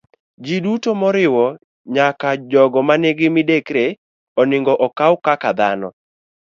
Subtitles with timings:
[0.45, 1.45] Jiduto, moriwo
[1.95, 3.85] nyaka jogo ma nigi midekre,
[4.41, 5.89] onego okaw kaka dhano.